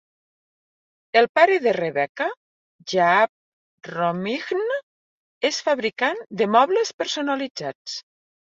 [1.19, 2.29] El pare de Rebecca,
[2.93, 4.65] Jaap Romijn,
[5.51, 7.97] és fabricant de mobles personalitzats.